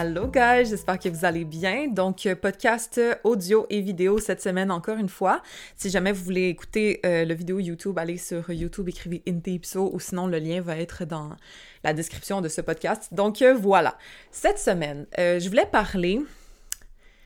[0.00, 1.88] Allô guys, j'espère que vous allez bien.
[1.88, 5.42] Donc euh, podcast audio et vidéo cette semaine encore une fois.
[5.74, 9.98] Si jamais vous voulez écouter euh, le vidéo YouTube, allez sur YouTube, écrivez Intipso ou
[9.98, 11.30] sinon le lien va être dans
[11.82, 13.12] la description de ce podcast.
[13.12, 13.98] Donc euh, voilà.
[14.30, 16.20] Cette semaine, je voulais parler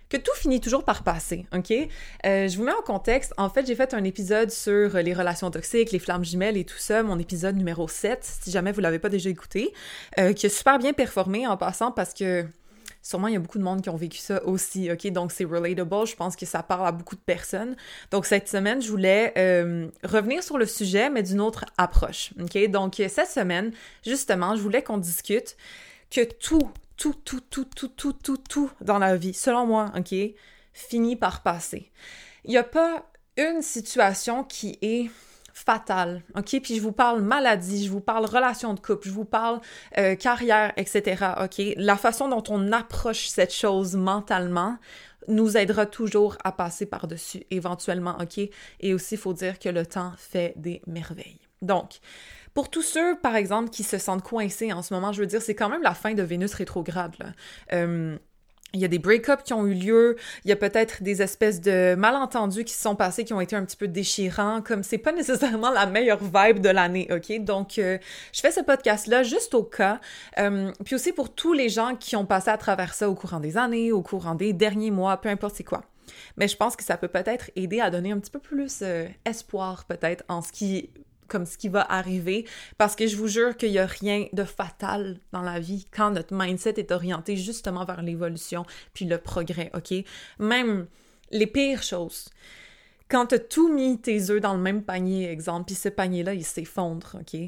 [0.09, 1.75] que tout finit toujours par passer, ok?
[2.25, 3.35] je vous mets en contexte.
[3.37, 6.79] En fait, j'ai fait un épisode sur les relations toxiques, les flammes jumelles et tout
[6.79, 9.73] ça, mon épisode numéro 7, si jamais vous l'avez pas déjà écouté,
[10.37, 12.47] qui a super bien performé en passant parce que
[13.03, 15.07] Sûrement, il y a beaucoup de monde qui ont vécu ça aussi, OK?
[15.09, 16.07] Donc, c'est relatable.
[16.07, 17.77] Je pense que ça parle à beaucoup de personnes.
[18.13, 22.71] Donc, cette semaine, je voulais euh, revenir sur le sujet, mais d'une autre approche, OK?
[22.71, 23.73] Donc, cette semaine,
[24.07, 25.57] justement, je voulais qu'on discute
[26.11, 30.15] que tout, tout, tout, tout, tout, tout, tout, tout dans la vie, selon moi, OK,
[30.73, 31.91] finit par passer.
[32.45, 33.05] Il n'y a pas
[33.37, 35.11] une situation qui est
[35.65, 36.61] fatale, OK?
[36.63, 39.61] Puis je vous parle maladie, je vous parle relation de couple, je vous parle
[39.99, 41.63] euh, carrière, etc., OK?
[41.77, 44.77] La façon dont on approche cette chose mentalement
[45.29, 48.39] nous aidera toujours à passer par-dessus, éventuellement, OK?
[48.81, 51.39] Et aussi, il faut dire que le temps fait des merveilles.
[51.61, 52.01] Donc,
[52.55, 55.41] pour tous ceux, par exemple, qui se sentent coincés en ce moment, je veux dire,
[55.41, 57.27] c'est quand même la fin de Vénus rétrograde, là.
[57.73, 58.19] Euh,
[58.75, 61.61] il y a des break-ups qui ont eu lieu, il y a peut-être des espèces
[61.61, 64.99] de malentendus qui se sont passés qui ont été un petit peu déchirants, comme c'est
[64.99, 67.45] pas nécessairement la meilleure vibe de l'année, ok?
[67.45, 67.99] Donc, euh,
[68.33, 70.01] je fais ce podcast-là juste au cas,
[70.39, 73.41] euh, puis aussi pour tous les gens qui ont passé à travers ça au courant
[73.41, 75.83] des années, au courant des derniers mois, peu importe c'est quoi.
[76.37, 79.07] Mais je pense que ça peut peut-être aider à donner un petit peu plus euh,
[79.25, 80.91] espoir, peut-être, en ce qui
[81.29, 82.47] comme ce qui va arriver,
[82.79, 86.11] parce que je vous jure qu'il n'y a rien de fatal dans la vie quand
[86.11, 89.95] notre mindset est orienté justement vers l'évolution puis le progrès, OK?
[90.39, 90.87] Même
[91.31, 92.29] les pires choses.
[93.09, 96.35] Quand tu as tout mis tes œufs dans le même panier, exemple, puis ce panier-là,
[96.35, 97.39] il s'effondre, OK?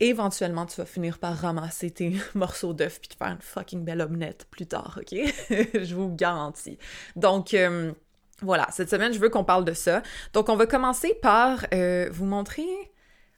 [0.00, 4.00] Éventuellement, tu vas finir par ramasser tes morceaux d'œufs puis te faire une fucking belle
[4.00, 5.18] omelette plus tard, OK?
[5.50, 6.78] je vous garantis.
[7.16, 7.92] Donc, euh,
[8.42, 10.02] voilà, cette semaine, je veux qu'on parle de ça.
[10.32, 12.66] Donc, on va commencer par euh, vous montrer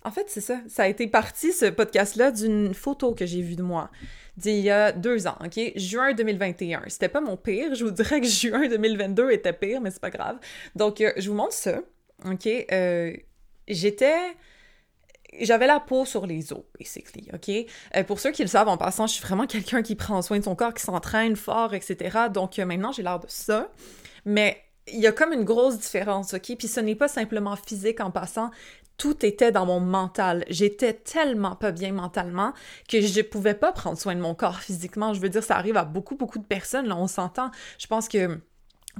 [0.04, 0.60] en fait, c'est ça.
[0.66, 3.90] Ça a été parti, ce podcast-là, d'une photo que j'ai vue de moi
[4.36, 5.60] d'il y a deux ans, OK?
[5.76, 6.84] Juin 2021.
[6.88, 7.74] C'était pas mon pire.
[7.74, 10.38] Je vous dirais que juin 2022 était pire, mais c'est pas grave.
[10.74, 11.80] Donc, euh, je vous montre ça,
[12.24, 12.48] OK?
[12.72, 13.12] Euh,
[13.68, 14.18] j'étais...
[15.38, 17.50] J'avais la peau sur les os, basically, OK?
[17.94, 20.38] Euh, pour ceux qui le savent, en passant, je suis vraiment quelqu'un qui prend soin
[20.38, 22.18] de son corps, qui s'entraîne fort, etc.
[22.32, 23.70] Donc, maintenant, j'ai l'air de ça.
[24.24, 24.60] Mais
[24.92, 26.56] il y a comme une grosse différence, OK?
[26.58, 28.50] Puis ce n'est pas simplement physique en passant,
[29.00, 30.44] tout était dans mon mental.
[30.50, 32.52] J'étais tellement pas bien mentalement
[32.86, 35.14] que je pouvais pas prendre soin de mon corps physiquement.
[35.14, 37.50] Je veux dire, ça arrive à beaucoup, beaucoup de personnes, là, on s'entend.
[37.78, 38.38] Je pense que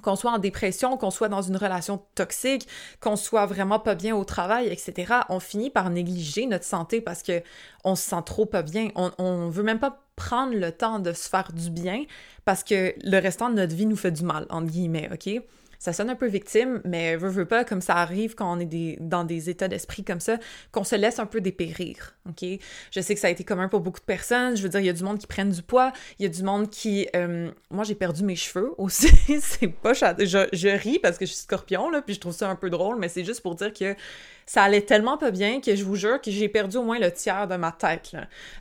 [0.03, 2.67] qu'on soit en dépression, qu'on soit dans une relation toxique,
[3.01, 7.23] qu'on soit vraiment pas bien au travail, etc., on finit par négliger notre santé parce
[7.23, 7.43] que
[7.85, 8.89] on se sent trop pas bien.
[8.95, 12.05] On, on veut même pas prendre le temps de se faire du bien
[12.47, 15.43] parce que le restant de notre vie nous fait du mal, entre guillemets, OK?
[15.81, 18.99] Ça sonne un peu victime, mais veut, veut pas, comme ça arrive quand on est
[19.01, 20.37] dans des états d'esprit comme ça,
[20.73, 22.47] qu'on se laisse un peu dépérir, OK?
[22.91, 24.59] Je sais que ça a été commun pour beaucoup de personnes.
[24.59, 26.29] Je veux dire, il y a du monde qui prennent du poids, il y a
[26.29, 27.09] du monde qui...
[27.17, 29.09] Euh, moi, j'ai perdu mes cheveux aussi.
[29.41, 29.95] c'est pas...
[29.95, 32.69] Je, je ris parce que je suis scorpion, là, puis je trouve ça un peu
[32.69, 33.97] drôle, mais c'est juste pour dire que
[34.45, 37.11] ça allait tellement pas bien que je vous jure que j'ai perdu au moins le
[37.11, 38.15] tiers de ma tête,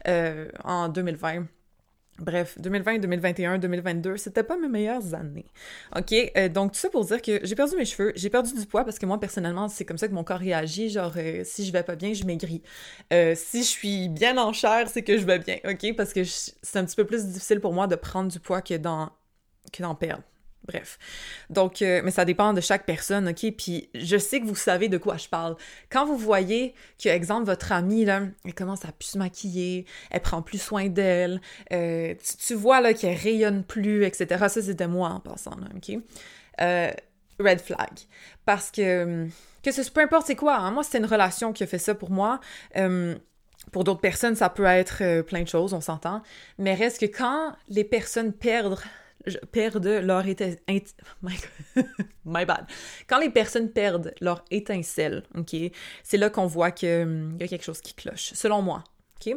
[0.08, 1.48] euh, en 2020.
[2.20, 5.46] Bref, 2020, 2021, 2022, c'était pas mes meilleures années.
[5.96, 6.14] OK?
[6.36, 8.84] Euh, donc, tout ça pour dire que j'ai perdu mes cheveux, j'ai perdu du poids
[8.84, 10.90] parce que moi, personnellement, c'est comme ça que mon corps réagit.
[10.90, 12.62] Genre, euh, si je vais pas bien, je maigris.
[13.14, 15.58] Euh, si je suis bien en chair, c'est que je vais bien.
[15.64, 15.96] OK?
[15.96, 18.76] Parce que c'est un petit peu plus difficile pour moi de prendre du poids que
[18.76, 19.12] d'en
[19.96, 20.24] perdre.
[20.68, 21.00] Bref.
[21.50, 23.52] Donc, euh, mais ça dépend de chaque personne, OK?
[23.58, 25.56] Puis je sais que vous savez de quoi je parle.
[25.90, 30.22] Quand vous voyez que, exemple, votre amie, là, elle commence à plus se maquiller, elle
[30.22, 31.42] prend plus soin d'elle,
[31.72, 34.28] euh, tu, vois, là, qu'elle rayonne plus, etc.
[34.50, 35.98] Ça, c'était moi en passant, là, OK?
[36.62, 36.92] Euh,
[37.40, 37.90] red flag.
[38.46, 39.28] Parce que,
[39.64, 41.96] que ce, peu importe c'est quoi, hein, moi, c'était une relation qui a fait ça
[41.96, 42.40] pour moi.
[43.72, 46.22] pour d'autres personnes, ça peut être plein de choses, on s'entend.
[46.58, 48.78] Mais reste que quand les personnes perdent
[49.52, 50.60] perdent leur étincelle.
[52.26, 52.66] My, bad.
[53.08, 55.56] Quand les personnes perdent leur étincelle, OK,
[56.04, 58.84] c'est là qu'on voit qu'il hum, y a quelque chose qui cloche, selon moi.
[59.20, 59.36] OK?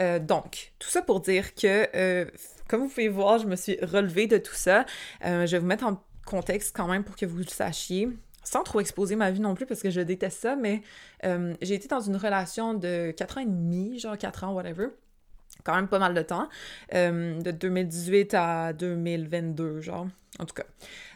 [0.00, 2.26] Euh, donc, tout ça pour dire que, euh,
[2.68, 4.84] comme vous pouvez voir, je me suis relevée de tout ça.
[5.24, 8.08] Euh, je vais vous mettre en contexte quand même pour que vous le sachiez,
[8.44, 10.82] sans trop exposer ma vie non plus parce que je déteste ça, mais
[11.24, 14.88] euh, j'ai été dans une relation de 4 ans et demi, genre 4 ans, whatever.
[15.64, 16.48] Quand même pas mal de temps.
[16.94, 20.06] Euh, de 2018 à 2022, genre.
[20.38, 20.64] En tout cas.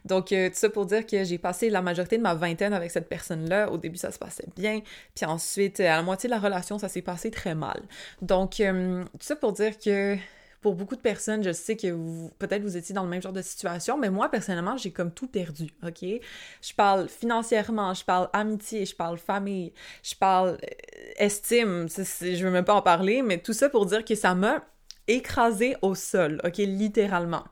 [0.05, 2.91] Donc, euh, tout ça pour dire que j'ai passé la majorité de ma vingtaine avec
[2.91, 3.71] cette personne-là.
[3.73, 4.83] Au début, ça se passait bien.
[5.15, 7.83] Puis ensuite, à la moitié de la relation, ça s'est passé très mal.
[8.21, 10.17] Donc, tout ça pour dire que
[10.61, 13.43] pour beaucoup de personnes, je sais que peut-être vous étiez dans le même genre de
[13.43, 16.03] situation, mais moi, personnellement, j'ai comme tout perdu, OK?
[16.03, 19.73] Je parle financièrement, je parle amitié, je parle famille,
[20.03, 24.05] je parle euh, estime, je veux même pas en parler, mais tout ça pour dire
[24.05, 24.65] que ça m'a
[25.09, 27.45] écrasée au sol, ok, littéralement.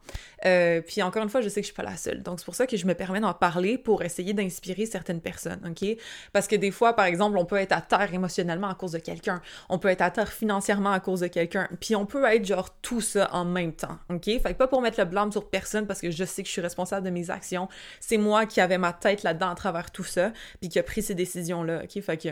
[0.45, 2.23] Euh, puis encore une fois, je sais que je suis pas la seule.
[2.23, 5.61] Donc c'est pour ça que je me permets d'en parler pour essayer d'inspirer certaines personnes,
[5.67, 5.97] ok?
[6.33, 8.99] Parce que des fois, par exemple, on peut être à terre émotionnellement à cause de
[8.99, 12.45] quelqu'un, on peut être à terre financièrement à cause de quelqu'un, puis on peut être
[12.45, 14.25] genre tout ça en même temps, ok?
[14.25, 16.53] Fait que pas pour mettre le blâme sur personne parce que je sais que je
[16.53, 17.69] suis responsable de mes actions.
[18.01, 21.03] C'est moi qui avais ma tête là-dedans à travers tout ça, puis qui a pris
[21.03, 22.03] ces décisions-là, ok?
[22.03, 22.29] Fait que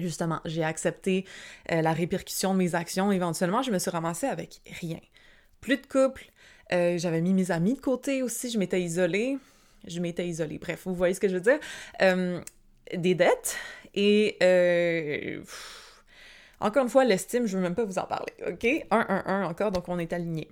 [0.00, 1.24] justement, j'ai accepté
[1.72, 3.12] euh, la répercussion de mes actions.
[3.12, 5.00] Éventuellement, je me suis ramassée avec rien.
[5.60, 6.26] Plus de couple,
[6.72, 9.38] euh, j'avais mis mes amis de côté aussi, je m'étais isolée.
[9.86, 10.58] Je m'étais isolée.
[10.58, 11.58] Bref, vous voyez ce que je veux dire?
[12.02, 12.40] Euh,
[12.94, 13.56] des dettes
[13.94, 14.36] et
[16.60, 18.64] encore une fois, l'estime, je veux même pas vous en parler, ok?
[18.64, 20.48] 1, 1, 1 encore, donc on est alignés.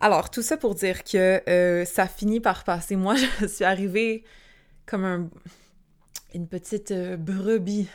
[0.00, 2.94] Alors, tout ça pour dire que ça finit par passer.
[2.94, 4.22] Moi, je suis arrivée
[4.86, 5.28] comme un,
[6.34, 7.88] une petite brebis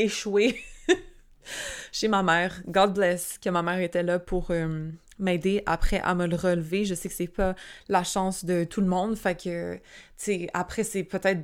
[0.00, 0.60] échoué
[1.92, 2.62] chez ma mère.
[2.66, 6.84] God bless que ma mère était là pour euh, m'aider après à me le relever.
[6.84, 7.54] Je sais que c'est pas
[7.88, 9.78] la chance de tout le monde, fait que,
[10.18, 11.40] tu après, c'est peut-être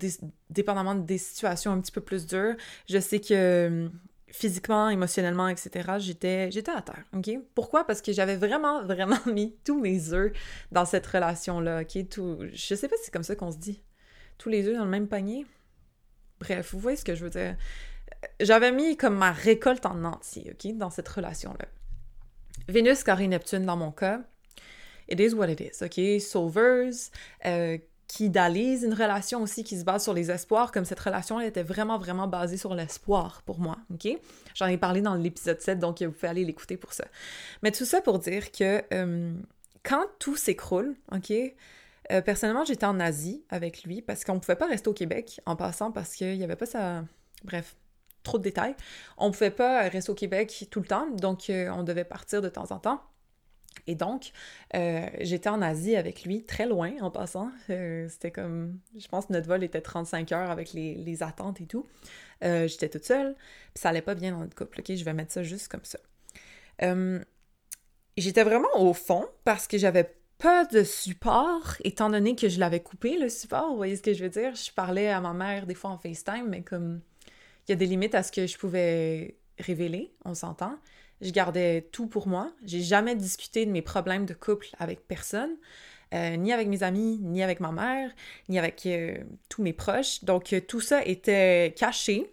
[0.51, 2.57] dépendamment des situations un petit peu plus dures.
[2.89, 3.89] Je sais que
[4.29, 7.31] physiquement, émotionnellement, etc., j'étais, j'étais à terre, OK?
[7.55, 7.87] Pourquoi?
[7.87, 10.33] Parce que j'avais vraiment, vraiment mis tous mes œufs
[10.73, 12.09] dans cette relation-là, OK?
[12.09, 13.83] Tout, je sais pas si c'est comme ça qu'on se dit.
[14.39, 15.47] Tous les œufs dans le même panier?
[16.41, 17.57] Bref, vous voyez ce que je veux dire
[18.41, 21.67] j'avais mis comme ma récolte en entier, OK, dans cette relation-là.
[22.69, 24.21] Vénus, carré Neptune dans mon cas,
[25.09, 26.21] it is what it is, OK?
[26.21, 27.11] Sauveuse,
[27.45, 27.79] euh,
[28.09, 31.63] qui une relation aussi qui se base sur les espoirs, comme cette relation elle était
[31.63, 34.09] vraiment, vraiment basée sur l'espoir pour moi, OK?
[34.55, 37.05] J'en ai parlé dans l'épisode 7, donc vous pouvez aller l'écouter pour ça.
[37.63, 39.35] Mais tout ça pour dire que euh,
[39.83, 41.33] quand tout s'écroule, OK?
[42.13, 45.41] Euh, personnellement, j'étais en Asie avec lui parce qu'on ne pouvait pas rester au Québec
[45.45, 47.05] en passant parce qu'il n'y avait pas ça.
[47.45, 47.75] Bref,
[48.27, 48.75] trop de détails.
[49.17, 52.43] On ne pouvait pas rester au Québec tout le temps, donc euh, on devait partir
[52.43, 53.01] de temps en temps.
[53.87, 54.33] Et donc,
[54.75, 57.51] euh, j'étais en Asie avec lui, très loin en passant.
[57.71, 61.87] Euh, c'était comme, je pense notre vol était 35 heures avec les, attentes et tout.
[62.43, 63.35] j'étais toute seule,
[63.75, 64.81] puis ça allait pas bien dans notre couple.
[64.81, 65.99] Ok, je vais mettre ça juste comme ça.
[68.17, 72.81] j'étais vraiment au fond parce que j'avais pas de support, étant donné que je l'avais
[72.81, 73.71] coupé le support.
[73.71, 74.55] Vous voyez ce que je veux dire?
[74.55, 77.01] Je parlais à ma mère des fois en FaceTime, mais comme
[77.67, 80.79] il y a des limites à ce que je pouvais révéler, on s'entend.
[81.21, 82.53] Je gardais tout pour moi.
[82.65, 85.57] J'ai jamais discuté de mes problèmes de couple avec personne,
[86.15, 88.11] euh, ni avec mes amis, ni avec ma mère,
[88.49, 89.19] ni avec euh,
[89.49, 90.23] tous mes proches.
[90.25, 92.31] Donc euh, tout ça était caché.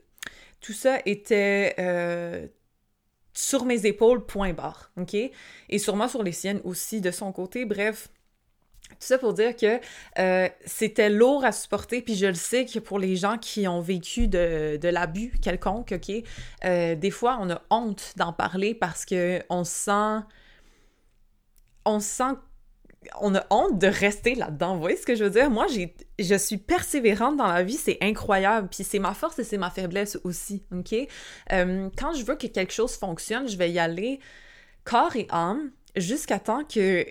[0.59, 1.75] Tout ça était
[3.33, 5.15] sur mes épaules, point barre, ok?
[5.15, 7.65] Et sûrement sur les siennes aussi de son côté.
[7.65, 8.09] Bref,
[8.99, 9.79] tout ça pour dire que
[10.19, 13.81] euh, c'était lourd à supporter, puis je le sais que pour les gens qui ont
[13.81, 16.11] vécu de, l'abus quelconque, OK,
[16.65, 20.23] euh, des fois, on a honte d'en parler parce que on sent...
[21.85, 22.35] On sent...
[23.19, 24.75] On a honte de rester là-dedans.
[24.75, 25.49] Vous voyez ce que je veux dire?
[25.49, 28.69] Moi, j'ai, je suis persévérante dans la vie, c'est incroyable.
[28.69, 30.95] Puis c'est ma force et c'est ma faiblesse aussi, OK?
[31.51, 34.21] Euh, quand je veux que quelque chose fonctionne, je vais y aller
[34.85, 37.05] corps et âme jusqu'à temps que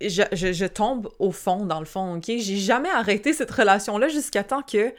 [0.00, 2.24] je, tombe au fond, dans le fond, ok?
[2.26, 4.92] J'ai jamais arrêté cette relation-là jusqu'à temps que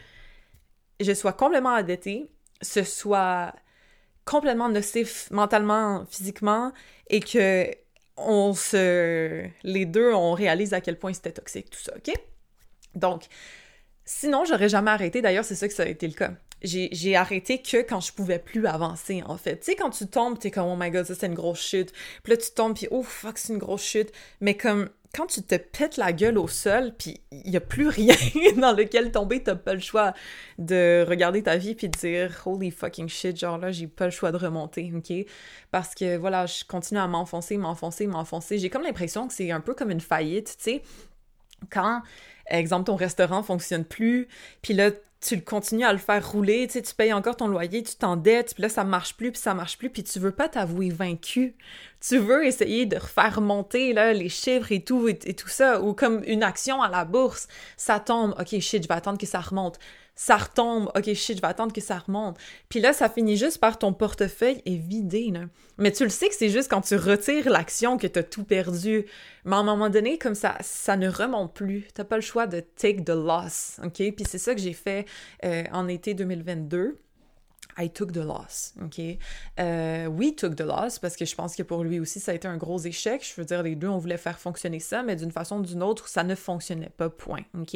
[1.00, 2.30] je sois complètement endettée,
[2.62, 3.54] ce soit
[4.26, 6.74] complètement nocif mentalement, physiquement,
[7.10, 7.68] et que
[8.18, 9.48] on se...
[9.64, 12.14] les deux, on réalise à quel point c'était toxique, tout ça, ok?
[12.96, 13.24] Donc,
[14.04, 15.22] sinon, j'aurais jamais arrêté.
[15.22, 18.40] D'ailleurs, c'est ça que ça a été le cas j'ai arrêté que quand je pouvais
[18.40, 19.60] plus avancer, en fait.
[19.60, 21.94] Tu sais, quand tu tombes, t'es comme, oh my god, ça c'est une grosse chute.
[22.24, 24.12] Puis là, tu tombes, puis oh fuck, c'est une grosse chute.
[24.42, 27.88] Mais comme, quand tu te pètes la gueule au sol, puis il y a plus
[27.88, 28.16] rien
[28.58, 30.14] dans lequel tomber, t'as pas le choix
[30.60, 34.12] de regarder ta vie puis de dire holy fucking shit, genre là, j'ai pas le
[34.12, 35.26] choix de remonter, ok?
[35.72, 38.60] Parce que voilà, je continue à m'enfoncer, m'enfoncer, m'enfoncer.
[38.60, 40.82] J'ai comme l'impression que c'est un peu comme une faillite, tu sais.
[41.72, 42.02] Quand,
[42.48, 44.28] exemple, ton restaurant fonctionne plus,
[44.62, 47.48] puis là, tu le continues à le faire rouler, tu sais, tu payes encore ton
[47.48, 50.32] loyer, tu t'endettes, puis là, ça marche plus, puis ça marche plus, puis tu veux
[50.32, 51.56] pas t'avouer vaincu.
[52.00, 55.94] tu veux essayer de refaire monter là, les chiffres et tout, et, tout ça, ou
[55.94, 59.42] comme une action à la bourse, ça tombe, ok, shit, je vais attendre que ça
[59.42, 59.78] remonte.
[60.22, 62.38] Ça retombe, ok, shit, je vais attendre que ça remonte.
[62.68, 65.46] Puis là, ça finit juste par ton portefeuille est vidé, là.
[65.78, 69.06] Mais tu le sais que c'est juste quand tu retires l'action que t'as tout perdu.
[69.46, 71.88] Mais à un moment donné, comme ça, ça ne remonte plus.
[71.94, 73.94] T'as pas le choix de take the loss, ok?
[73.94, 75.06] Puis c'est ça que j'ai fait
[75.46, 77.00] euh, en été 2022.
[77.78, 79.00] I took the loss, OK?
[79.60, 82.36] Euh, we took the loss, parce que je pense que pour lui aussi, ça a
[82.36, 83.26] été un gros échec.
[83.26, 85.84] Je veux dire, les deux, on voulait faire fonctionner ça, mais d'une façon ou d'une
[85.84, 87.76] autre, ça ne fonctionnait pas, point, OK?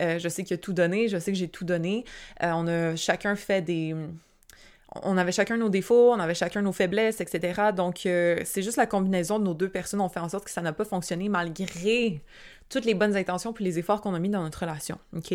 [0.00, 2.04] Euh, je sais qu'il a tout donné, je sais que j'ai tout donné.
[2.42, 3.94] Euh, on a chacun fait des
[5.02, 7.60] on avait chacun nos défauts, on avait chacun nos faiblesses, etc.
[7.76, 10.62] Donc, c'est juste la combinaison de nos deux personnes ont fait en sorte que ça
[10.62, 12.22] n'a pas fonctionné malgré
[12.68, 15.34] toutes les bonnes intentions puis les efforts qu'on a mis dans notre relation, OK?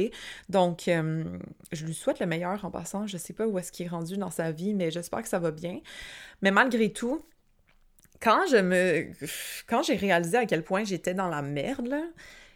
[0.49, 1.23] Donc, euh,
[1.71, 3.07] je lui souhaite le meilleur en passant.
[3.07, 5.39] Je sais pas où est-ce qu'il est rendu dans sa vie, mais j'espère que ça
[5.39, 5.79] va bien.
[6.41, 7.21] Mais malgré tout,
[8.21, 9.11] quand je me...
[9.67, 11.95] Quand j'ai réalisé à quel point j'étais dans la merde,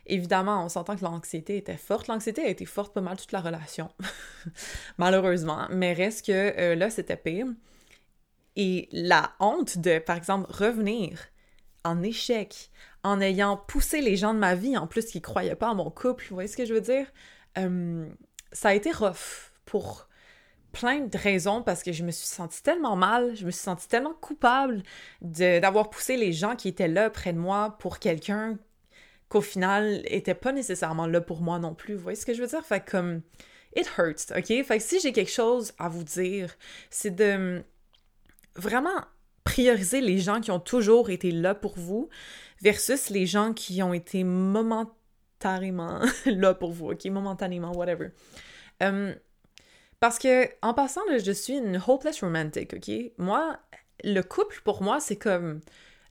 [0.10, 2.08] Évidemment, on s'entend que l'anxiété était forte.
[2.08, 3.90] L'anxiété a été forte pas mal toute la relation,
[4.98, 5.68] malheureusement.
[5.70, 7.48] Mais reste que euh, là, c'était pire.
[8.56, 11.20] Et la honte de, par exemple, revenir
[11.84, 12.72] en échec,
[13.08, 15.90] en ayant poussé les gens de ma vie, en plus qui croyaient pas à mon
[15.90, 17.08] couple, vous voyez ce que je veux dire?
[17.58, 18.08] Euh,
[18.52, 20.08] ça a été rough pour
[20.74, 23.88] plein de raisons parce que je me suis sentie tellement mal, je me suis sentie
[23.88, 24.84] tellement coupable
[25.22, 28.58] d'avoir poussé les gens qui étaient là près de moi pour quelqu'un
[29.30, 31.96] qu'au final était pas nécessairement là pour moi non plus.
[31.96, 32.66] Vous voyez ce que je veux dire?
[32.66, 33.22] Fait comme
[33.76, 34.48] it hurts, OK?
[34.48, 36.56] Fait que si j'ai quelque chose à vous dire,
[36.90, 37.64] c'est de
[38.56, 39.02] vraiment
[39.44, 42.10] prioriser les gens qui ont toujours été là pour vous
[42.62, 47.06] versus les gens qui ont été momentanément là pour vous, OK?
[47.06, 48.10] Momentanément, whatever.
[48.82, 49.16] Um,
[50.00, 52.92] parce que, en passant, je suis une hopeless romantic, OK?
[53.18, 53.58] Moi,
[54.04, 55.62] le couple, pour moi, c'est comme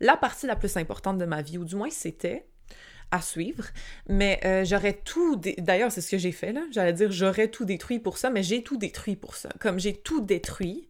[0.00, 2.46] la partie la plus importante de ma vie, ou du moins c'était
[3.10, 3.66] à suivre.
[4.08, 5.36] Mais euh, j'aurais tout.
[5.58, 6.62] D'ailleurs, c'est ce que j'ai fait là.
[6.72, 9.48] J'allais dire j'aurais tout détruit pour ça, mais j'ai tout détruit pour ça.
[9.60, 10.88] Comme j'ai tout détruit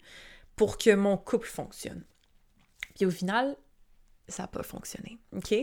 [0.56, 2.02] pour que mon couple fonctionne.
[2.94, 3.56] Puis au final,
[4.28, 5.18] ça n'a pas fonctionné.
[5.36, 5.54] OK?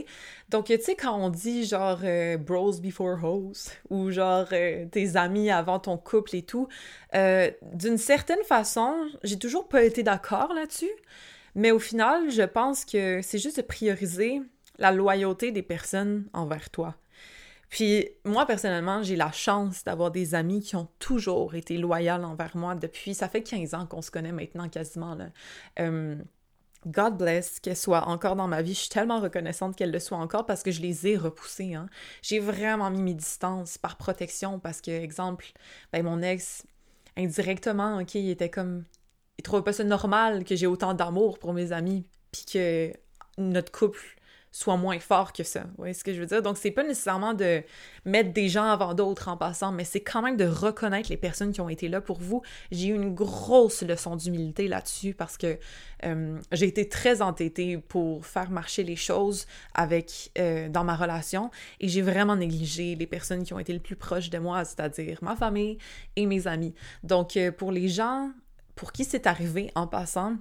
[0.50, 5.16] Donc, tu sais, quand on dit genre euh, bros before hoes ou genre euh, tes
[5.16, 6.68] amis avant ton couple et tout,
[7.14, 10.92] d'une certaine façon, j'ai toujours pas été d'accord là-dessus.
[11.56, 14.42] Mais au final, je pense que c'est juste de prioriser
[14.80, 16.96] la loyauté des personnes envers toi.
[17.74, 22.56] Puis moi, personnellement, j'ai la chance d'avoir des amis qui ont toujours été loyaux envers
[22.56, 25.16] moi depuis, ça fait 15 ans qu'on se connaît maintenant quasiment.
[25.16, 25.30] Là.
[25.80, 26.16] Euh,
[26.88, 28.74] God bless qu'elle soit encore dans ma vie.
[28.74, 31.74] Je suis tellement reconnaissante qu'elle le soit encore parce que je les ai repoussés.
[31.76, 31.88] Hein.
[32.22, 35.46] J'ai vraiment mis mes distances par protection parce que, exemple,
[35.92, 36.64] ben, mon ex,
[37.18, 38.86] indirectement, OK, il était comme...
[39.40, 42.94] Il trouvait pas ça normal que j'ai autant d'amour pour mes amis puis que
[43.38, 44.16] notre couple
[44.54, 45.62] soit moins fort que ça.
[45.62, 46.44] Vous voyez ce que je veux dire?
[46.44, 47.64] Donc, c'est pas nécessairement de
[48.06, 51.52] mettre des gens avant d'autres en passant, mais c'est quand même de reconnaître les personnes
[51.52, 52.44] qui ont été là pour vous.
[52.72, 55.58] J'ai eu une grosse leçon d'humilité là-dessus parce que
[56.06, 61.50] euh, j'ai été très entêtée pour faire marcher les choses avec euh, dans ma relation
[61.80, 65.18] et j'ai vraiment négligé les personnes qui ont été le plus proches de moi, c'est-à-dire
[65.24, 65.80] ma famille
[66.16, 66.76] et mes amis.
[67.02, 68.32] Donc, euh, pour les gens
[68.76, 70.38] pour qui c'est arrivé en passant,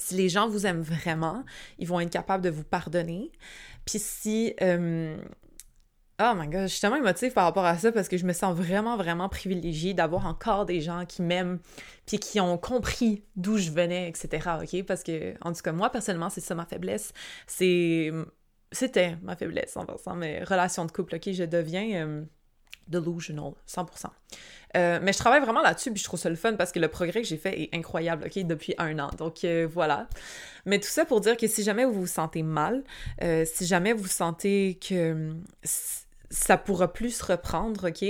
[0.00, 1.44] si les gens vous aiment vraiment,
[1.78, 3.30] ils vont être capables de vous pardonner.
[3.84, 4.54] Puis si...
[4.60, 5.16] Euh,
[6.20, 8.32] oh my god, je suis tellement émotive par rapport à ça parce que je me
[8.32, 11.58] sens vraiment, vraiment privilégiée d'avoir encore des gens qui m'aiment
[12.06, 14.50] puis qui ont compris d'où je venais, etc.
[14.62, 14.84] OK?
[14.84, 17.12] Parce que, en tout cas, moi, personnellement, c'est ça ma faiblesse.
[17.46, 18.10] C'est...
[18.72, 21.32] C'était ma faiblesse, en passant, mes relations de couple, OK?
[21.32, 22.06] Je deviens...
[22.06, 22.24] Euh,
[22.90, 24.06] delusional, 100%.
[24.76, 26.88] Euh, mais je travaille vraiment là-dessus, puis je trouve ça le fun parce que le
[26.88, 29.10] progrès que j'ai fait est incroyable, OK, depuis un an.
[29.18, 30.08] Donc euh, voilà.
[30.66, 32.84] Mais tout ça pour dire que si jamais vous vous sentez mal,
[33.22, 35.32] euh, si jamais vous sentez que
[36.30, 38.04] ça pourra plus se reprendre, OK?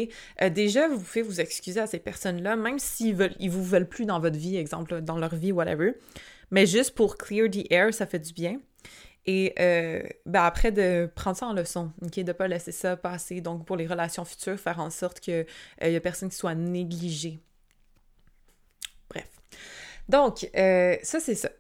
[0.51, 4.05] déjà, vous pouvez vous excuser à ces personnes-là, même s'ils veulent, ils vous veulent plus
[4.05, 5.95] dans votre vie, exemple, dans leur vie, whatever.
[6.51, 8.61] Mais juste pour clear the air, ça fait du bien.
[9.27, 13.41] Et euh, ben après, de prendre ça en leçon, ok, de pas laisser ça passer.
[13.41, 15.47] Donc, pour les relations futures, faire en sorte qu'il
[15.83, 17.39] n'y euh, a personne qui soit négligé.
[19.11, 19.29] Bref.
[20.09, 21.51] Donc, euh, ça, c'est ça.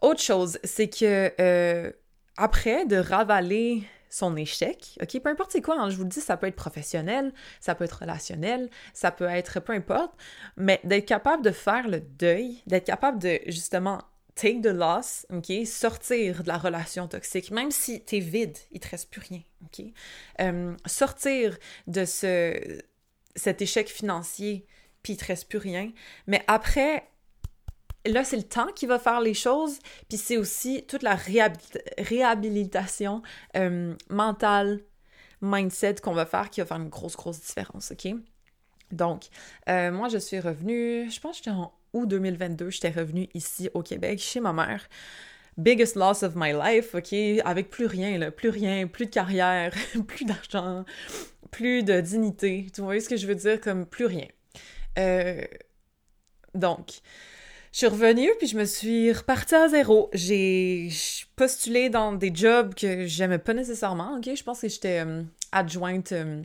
[0.00, 1.92] Autre chose, c'est que
[2.36, 6.20] après de ravaler son échec, ok, peu importe c'est quoi, hein, je vous le dis,
[6.20, 10.12] ça peut être professionnel, ça peut être relationnel, ça peut être peu importe,
[10.56, 14.02] mais d'être capable de faire le deuil, d'être capable de justement
[14.34, 15.52] take the loss, OK?
[15.66, 19.84] Sortir de la relation toxique, même si t'es vide, il te reste plus rien, OK?
[20.40, 22.80] Euh, sortir de ce,
[23.36, 24.66] cet échec financier,
[25.02, 25.90] puis il te reste plus rien.
[26.26, 27.08] Mais après,
[28.06, 31.16] là, c'est le temps qui va faire les choses, puis c'est aussi toute la
[31.98, 33.22] réhabilitation
[33.56, 34.80] euh, mentale,
[35.40, 38.14] mindset qu'on va faire qui va faire une grosse, grosse différence, OK?
[38.92, 39.24] Donc,
[39.68, 43.70] euh, moi, je suis revenue, je pense que j'étais en août 2022, j'étais revenue ici
[43.74, 44.88] au Québec, chez ma mère.
[45.56, 47.12] Biggest loss of my life, OK?
[47.44, 49.72] Avec plus rien, là, plus rien, plus de carrière,
[50.06, 50.84] plus d'argent,
[51.50, 52.66] plus de dignité.
[52.74, 53.60] Tu vois ce que je veux dire?
[53.60, 54.28] Comme plus rien.
[54.98, 55.42] Euh,
[56.54, 57.00] donc,
[57.72, 60.10] je suis revenue, puis je me suis repartie à zéro.
[60.12, 60.90] J'ai
[61.36, 64.34] postulé dans des jobs que j'aimais pas nécessairement, OK?
[64.34, 65.22] Je pense que j'étais euh,
[65.52, 66.42] adjointe euh,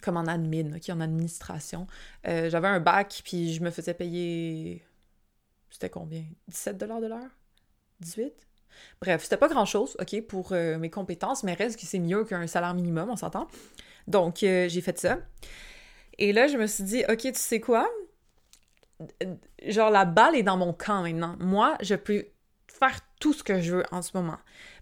[0.00, 0.88] comme en admin, OK?
[0.90, 1.86] En administration.
[2.26, 4.82] Euh, j'avais un bac, puis je me faisais payer...
[5.70, 6.24] C'était combien?
[6.48, 7.30] 17 de l'heure?
[8.00, 8.32] 18?
[9.00, 12.74] Bref, c'était pas grand-chose, OK, pour mes compétences, mais reste que c'est mieux qu'un salaire
[12.74, 13.48] minimum, on s'entend.
[14.06, 15.18] Donc, j'ai fait ça.
[16.18, 17.88] Et là, je me suis dit, OK, tu sais quoi?
[19.66, 21.36] genre la balle est dans mon camp maintenant.
[21.40, 22.26] Moi, je peux
[22.68, 24.38] faire tout ce que je veux en ce moment.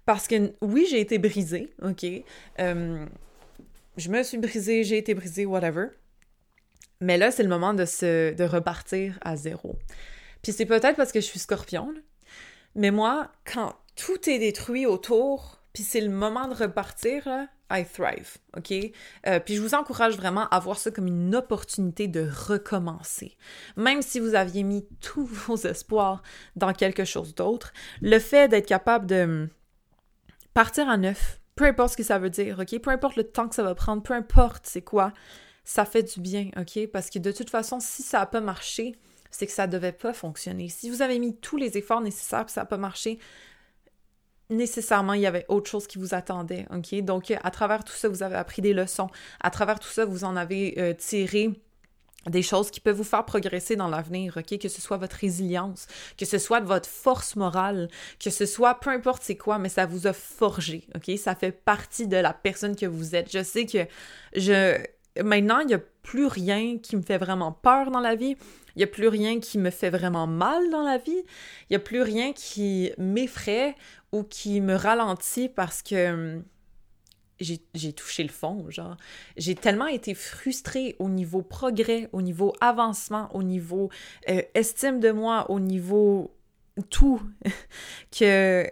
[0.06, 2.06] Parce que oui, j'ai été brisée, ok?
[3.96, 5.88] Je me suis brisée, j'ai été brisée, whatever.
[7.00, 9.78] Mais là, c'est le moment de se de repartir à zéro.
[10.42, 11.94] Puis c'est peut-être parce que je suis scorpion,
[12.74, 17.84] mais moi, quand tout est détruit autour, puis c'est le moment de repartir, là, I
[17.84, 18.72] thrive, OK?
[19.26, 23.36] Euh, puis je vous encourage vraiment à voir ça comme une opportunité de recommencer.
[23.76, 26.22] Même si vous aviez mis tous vos espoirs
[26.56, 29.48] dans quelque chose d'autre, le fait d'être capable de hum,
[30.52, 32.78] partir à neuf, peu importe ce que ça veut dire, OK?
[32.80, 35.12] Peu importe le temps que ça va prendre, peu importe c'est quoi,
[35.62, 36.86] ça fait du bien, OK?
[36.90, 38.96] Parce que de toute façon, si ça n'a pas marché,
[39.30, 40.70] c'est que ça ne devait pas fonctionner.
[40.70, 43.18] Si vous avez mis tous les efforts nécessaires et ça n'a pas marché,
[44.48, 47.02] nécessairement il y avait autre chose qui vous attendait, ok?
[47.02, 49.10] Donc à travers tout ça, vous avez appris des leçons.
[49.40, 51.50] À travers tout ça, vous en avez euh, tiré
[52.26, 54.58] des choses qui peuvent vous faire progresser dans l'avenir, ok?
[54.58, 55.86] Que ce soit votre résilience,
[56.18, 57.88] que ce soit votre force morale,
[58.22, 61.16] que ce soit peu importe c'est quoi, mais ça vous a forgé, ok?
[61.18, 63.32] Ça fait partie de la personne que vous êtes.
[63.32, 63.86] Je sais que
[64.34, 64.78] je...
[65.22, 68.36] Maintenant, il n'y a plus rien qui me fait vraiment peur dans la vie.
[68.76, 71.22] Il n'y a plus rien qui me fait vraiment mal dans la vie.
[71.68, 73.74] Il n'y a plus rien qui m'effraie
[74.12, 76.44] ou qui me ralentit parce que hum,
[77.40, 78.96] j'ai touché le fond, genre.
[79.36, 83.90] J'ai tellement été frustrée au niveau progrès, au niveau avancement, au niveau
[84.28, 86.34] euh, estime de moi, au niveau
[86.90, 87.22] tout,
[88.18, 88.70] que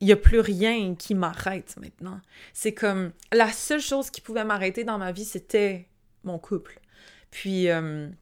[0.00, 2.20] il n'y a plus rien qui m'arrête maintenant.
[2.52, 5.88] C'est comme la seule chose qui pouvait m'arrêter dans ma vie, c'était
[6.22, 6.80] mon couple.
[7.32, 8.12] Puis hum,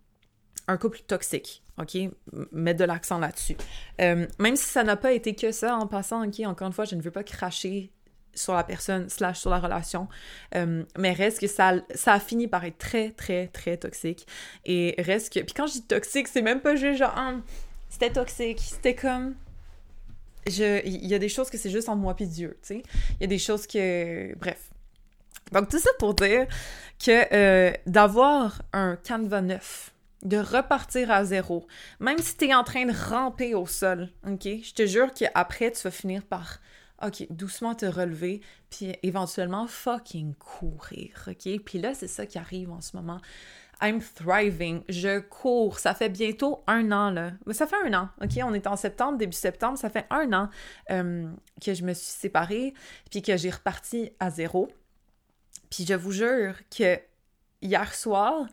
[0.68, 1.62] un couple toxique.
[1.78, 1.96] OK?
[2.52, 3.56] Mettre de l'accent là-dessus.
[4.00, 6.40] Euh, même si ça n'a pas été que ça en passant, OK?
[6.40, 7.92] Encore une fois, je ne veux pas cracher
[8.36, 10.08] sur la personne slash sur la relation,
[10.54, 14.26] euh, mais reste que ça, ça a fini par être très, très, très toxique.
[14.64, 15.40] Et reste que...
[15.40, 17.16] Puis quand je dis toxique, c'est même pas juste genre...
[17.16, 17.42] Hum,
[17.88, 19.34] c'était toxique, c'était comme...
[20.46, 22.82] Il y a des choses que c'est juste en moi puis Dieu, tu sais?
[23.14, 24.32] Il y a des choses que...
[24.36, 24.70] Bref.
[25.52, 26.46] Donc tout ça pour dire
[27.04, 31.66] que euh, d'avoir un canevas neuf, de repartir à zéro.
[32.00, 34.42] Même si tu es en train de ramper au sol, OK?
[34.44, 36.58] Je te jure qu'après, tu vas finir par,
[37.02, 41.60] OK, doucement te relever, puis éventuellement fucking courir, OK?
[41.64, 43.20] Puis là, c'est ça qui arrive en ce moment.
[43.82, 45.78] I'm thriving, je cours.
[45.78, 47.32] Ça fait bientôt un an, là.
[47.50, 48.38] Ça fait un an, OK?
[48.42, 49.78] On est en septembre, début septembre.
[49.78, 50.48] Ça fait un an
[50.90, 51.30] euh,
[51.62, 52.72] que je me suis séparée,
[53.10, 54.68] puis que j'ai reparti à zéro.
[55.70, 56.98] Puis je vous jure que
[57.60, 58.46] hier soir,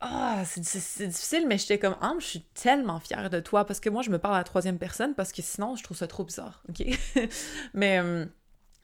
[0.00, 3.90] ah, c'est difficile, mais j'étais comme, ah, je suis tellement fière de toi parce que
[3.90, 6.24] moi, je me parle à la troisième personne parce que sinon, je trouve ça trop
[6.24, 6.86] bizarre, OK?
[7.74, 8.24] mais euh,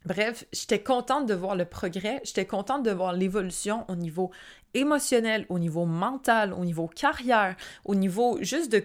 [0.05, 4.33] bref, j'étais contente de voir le progrès, j'étais contente de voir l'évolution au niveau
[4.75, 8.85] émotionnel, au niveau mental, au niveau carrière, au niveau juste de,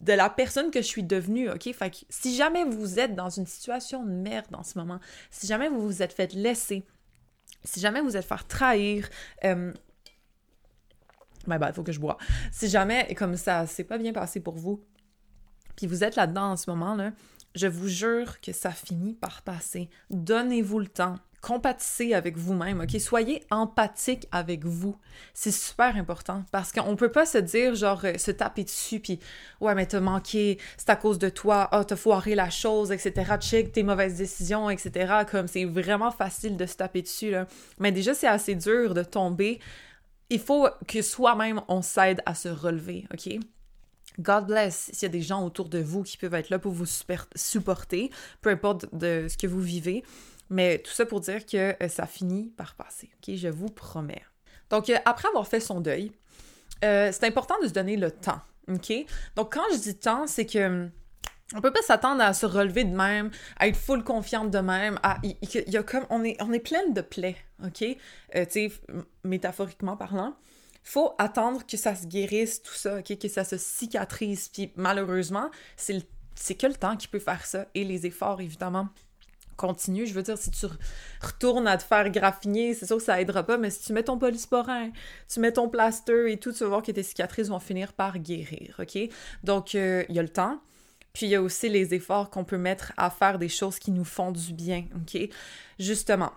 [0.00, 1.72] de la personne que je suis devenue, OK?
[1.72, 5.00] Fait que si jamais vous êtes dans une situation de merde en ce moment,
[5.30, 6.84] si jamais vous vous êtes fait laisser,
[7.64, 9.08] si jamais vous êtes fait trahir,
[9.44, 9.72] euh,
[11.46, 12.18] ben, ben, il faut que je bois.
[12.52, 14.84] Si jamais, comme ça, c'est pas bien passé pour vous,
[15.76, 17.12] puis vous êtes là-dedans en ce moment, là,
[17.54, 19.88] je vous jure que ça finit par passer.
[20.10, 21.16] Donnez-vous le temps.
[21.40, 23.00] Compatissez avec vous-même, OK?
[23.00, 24.94] Soyez empathique avec vous.
[25.32, 29.18] C'est super important parce qu'on peut pas se dire, genre, euh, se taper dessus, puis
[29.62, 32.92] ouais, mais t'as manqué, c'est à cause de toi, ah, oh, t'as foiré la chose,
[32.92, 33.36] etc.
[33.40, 35.24] Check tes mauvaises décisions, etc.
[35.30, 37.46] Comme c'est vraiment facile de se taper dessus, là.
[37.78, 39.60] Mais déjà, c'est assez dur de tomber
[40.30, 43.38] il faut que soi-même, on s'aide à se relever, OK?
[44.18, 46.72] God bless s'il y a des gens autour de vous qui peuvent être là pour
[46.72, 46.86] vous
[47.34, 50.04] supporter, peu importe de ce que vous vivez.
[50.50, 53.34] Mais tout ça pour dire que euh, ça finit par passer, OK?
[53.36, 54.22] Je vous promets.
[54.68, 56.12] Donc, euh, après avoir fait son deuil,
[56.84, 58.92] euh, c'est important de se donner le temps, OK?
[59.36, 60.88] Donc, quand je dis temps, c'est que
[61.54, 64.98] on peut pas s'attendre à se relever de même, à être full confiante de même.
[65.22, 68.72] Il y, a comme on est on est pleine de plaies, ok, euh, tu sais
[69.24, 70.34] métaphoriquement parlant.
[70.82, 74.48] Faut attendre que ça se guérisse tout ça, ok, que ça se cicatrise.
[74.48, 78.88] Puis malheureusement, c'est c'est que le temps qui peut faire ça et les efforts évidemment
[79.56, 80.06] continue.
[80.06, 80.66] Je veux dire, si tu
[81.20, 84.02] retournes à te faire graffiner, c'est sûr que ça aidera pas, mais si tu mets
[84.02, 84.90] ton polysporin,
[85.28, 88.18] tu mets ton plaster et tout, tu vas voir que tes cicatrices vont finir par
[88.18, 88.98] guérir, OK?
[89.44, 90.60] Donc, euh, il y a le temps.
[91.12, 93.90] Puis il y a aussi les efforts qu'on peut mettre à faire des choses qui
[93.90, 95.28] nous font du bien, OK?
[95.78, 96.32] Justement,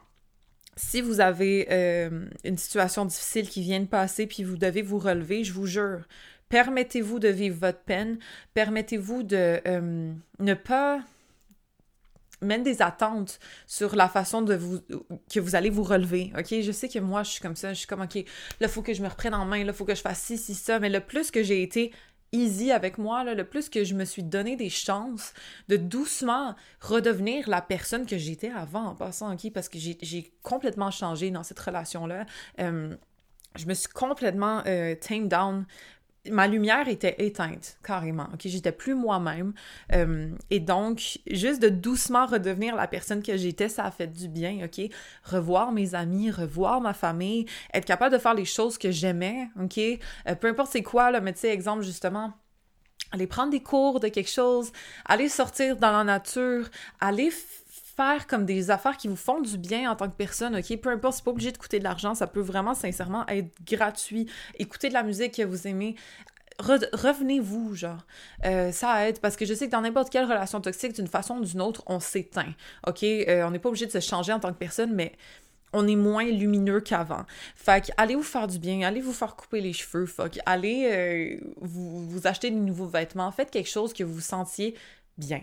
[0.76, 4.98] si vous avez euh, une situation difficile qui vient de passer, puis vous devez vous
[4.98, 6.08] relever, je vous jure,
[6.50, 8.18] permettez-vous de vivre votre peine,
[8.54, 11.02] permettez-vous de euh, ne pas
[12.42, 14.80] mettre des attentes sur la façon de vous
[15.32, 16.34] que vous allez vous relever.
[16.38, 18.24] OK, je sais que moi je suis comme ça, je suis comme OK, là
[18.62, 20.38] il faut que je me reprenne en main, là il faut que je fasse ci
[20.38, 21.92] ci ça, mais le plus que j'ai été
[22.34, 25.34] easy avec moi, le plus que je me suis donné des chances
[25.70, 31.32] de doucement redevenir la personne que j'étais avant en passant, parce que j'ai complètement changé
[31.32, 32.26] dans cette relation-là.
[32.60, 32.96] Euh,
[33.56, 35.66] je me suis complètement euh, tamed down
[36.32, 38.28] ma lumière était éteinte, carrément.
[38.34, 39.54] OK, j'étais plus moi-même.
[39.94, 44.28] Euh, et donc, juste de doucement redevenir la personne que j'étais, ça a fait du
[44.30, 44.90] bien, OK?
[45.24, 49.78] Revoir mes amis, revoir ma famille, être capable de faire les choses que j'aimais, OK?
[49.78, 52.32] Euh, peu importe c'est quoi, mais tu sais, exemple, justement,
[53.12, 54.72] aller prendre des cours de quelque chose,
[55.06, 57.32] aller sortir dans la nature, aller
[57.96, 60.78] faire comme des affaires qui vous font du bien en tant que personne, ok?
[60.78, 64.28] Peu importe, c'est pas obligé de coûter de l'argent, ça peut vraiment sincèrement être gratuit.
[64.58, 65.96] Écoutez de la musique que vous aimez,
[66.60, 68.06] revenez-vous, genre.
[68.46, 71.38] Euh, ça aide parce que je sais que dans n'importe quelle relation toxique, d'une façon
[71.38, 72.54] ou d'une autre, on s'éteint.
[72.88, 73.04] OK?
[73.04, 75.14] Euh, on n'est pas obligé de se changer en tant que personne, mais
[75.74, 77.26] on est moins lumineux qu'avant.
[77.56, 80.40] Fait que allez vous faire du bien, allez vous faire couper les cheveux, fuck.
[80.46, 84.76] Allez euh, vous, acheter de nouveaux vêtements, faites quelque chose que vous sentiez
[85.18, 85.42] bien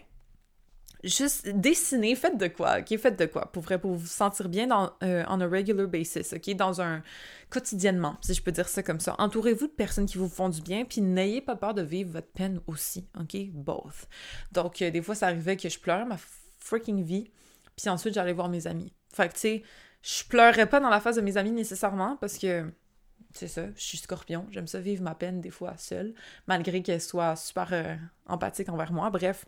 [1.04, 2.98] juste dessiner, faites de quoi, ok?
[2.98, 6.54] Faites de quoi, pour pour vous sentir bien dans, euh, on a regular basis, ok?
[6.56, 7.02] Dans un
[7.48, 9.14] quotidiennement, si je peux dire ça comme ça.
[9.18, 12.30] Entourez-vous de personnes qui vous font du bien, puis n'ayez pas peur de vivre votre
[12.30, 13.36] peine aussi, ok?
[13.52, 14.08] Both.
[14.52, 16.16] Donc, euh, des fois, ça arrivait que je pleurais ma
[16.58, 17.30] freaking vie,
[17.76, 18.92] puis ensuite, j'allais voir mes amis.
[19.12, 19.62] Fait que, tu sais,
[20.02, 22.70] je pleurais pas dans la face de mes amis nécessairement, parce que
[23.32, 26.14] c'est ça, je suis scorpion, j'aime ça vivre ma peine des fois seule,
[26.46, 27.94] malgré qu'elle soit super euh,
[28.26, 29.10] empathique envers moi.
[29.10, 29.46] Bref,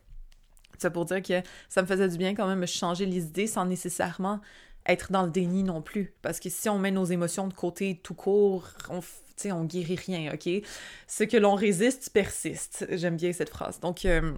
[0.78, 3.46] c'est pour dire que ça me faisait du bien quand même de changer les idées
[3.46, 4.40] sans nécessairement
[4.86, 6.12] être dans le déni non plus.
[6.22, 9.00] Parce que si on met nos émotions de côté tout court, on,
[9.52, 10.48] on guérit rien, OK?
[11.06, 12.86] Ce que l'on résiste persiste.
[12.90, 13.80] J'aime bien cette phrase.
[13.80, 14.32] Donc, euh,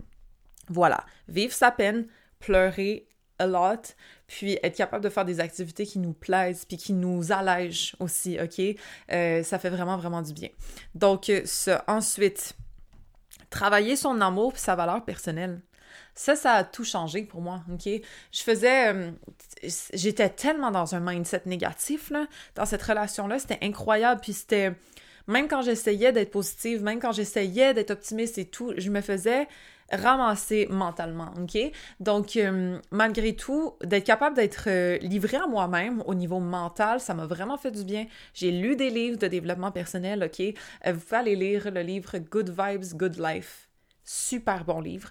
[0.68, 1.04] voilà.
[1.28, 2.06] Vivre sa peine,
[2.40, 3.06] pleurer
[3.38, 7.32] a lot, puis être capable de faire des activités qui nous plaisent, puis qui nous
[7.32, 8.60] allègent aussi, OK?
[9.10, 10.50] Euh, ça fait vraiment, vraiment du bien.
[10.94, 12.54] Donc, ça, ensuite,
[13.50, 15.60] travailler son amour et sa valeur personnelle.
[16.14, 17.88] Ça, ça a tout changé pour moi, OK?
[18.32, 18.92] Je faisais...
[18.92, 19.10] Euh,
[19.92, 24.72] j'étais tellement dans un mindset négatif, là, dans cette relation-là, c'était incroyable, puis c'était...
[25.26, 29.48] Même quand j'essayais d'être positive, même quand j'essayais d'être optimiste et tout, je me faisais
[29.90, 31.58] ramasser mentalement, OK?
[32.00, 37.14] Donc, euh, malgré tout, d'être capable d'être euh, livré à moi-même au niveau mental, ça
[37.14, 38.06] m'a vraiment fait du bien.
[38.34, 40.54] J'ai lu des livres de développement personnel, OK?
[40.86, 43.68] vous pouvez aller lire le livre Good Vibes, Good Life.
[44.04, 45.10] Super bon livre.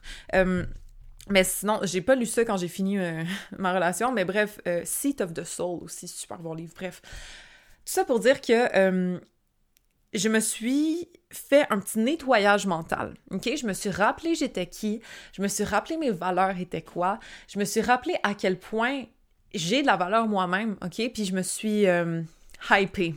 [1.29, 3.23] Mais sinon, j'ai pas lu ça quand j'ai fini euh,
[3.58, 7.01] ma relation, mais bref, euh, Seat of the Soul aussi, super bon livre, bref.
[7.86, 9.19] Tout ça pour dire que euh,
[10.13, 13.49] je me suis fait un petit nettoyage mental, ok?
[13.58, 15.01] Je me suis rappelé j'étais qui,
[15.34, 19.03] je me suis rappelé mes valeurs étaient quoi, je me suis rappelé à quel point
[19.53, 21.12] j'ai de la valeur moi-même, ok?
[21.13, 21.86] Puis je me suis
[22.69, 23.15] hypée.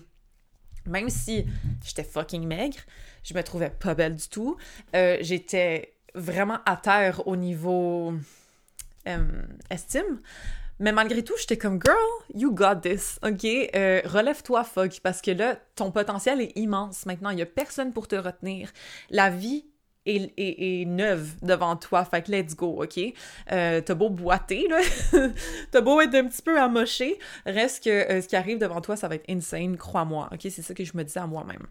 [0.86, 1.44] Même si
[1.84, 2.78] j'étais fucking maigre,
[3.26, 4.56] je me trouvais pas belle du tout,
[4.92, 8.14] j'étais vraiment à terre au niveau
[9.06, 10.20] euh, estime.
[10.78, 11.96] Mais malgré tout, j'étais comme girl,
[12.34, 13.44] you got this, ok?
[13.74, 17.30] Euh, relève-toi, fuck, parce que là, ton potentiel est immense maintenant.
[17.30, 18.70] Il y a personne pour te retenir.
[19.08, 19.64] La vie
[20.04, 23.00] est, est, neuve devant toi, fait que let's go, ok?
[23.52, 24.80] Euh, t'as beau boiter, là,
[25.70, 29.08] t'as beau être un petit peu amoché, reste que ce qui arrive devant toi, ça
[29.08, 30.40] va être insane, crois-moi, ok?
[30.42, 31.66] C'est ça que je me disais à moi-même.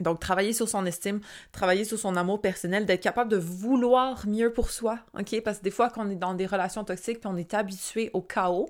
[0.00, 1.20] Donc, travailler sur son estime,
[1.52, 5.40] travailler sur son amour personnel, d'être capable de vouloir mieux pour soi, OK?
[5.42, 8.10] Parce que des fois, quand on est dans des relations toxiques puis on est habitué
[8.12, 8.68] au chaos,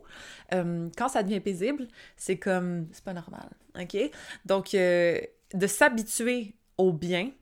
[0.54, 3.48] euh, quand ça devient paisible, c'est comme, c'est pas normal,
[3.80, 3.96] OK?
[4.44, 5.20] Donc, euh,
[5.52, 7.32] de s'habituer au bien,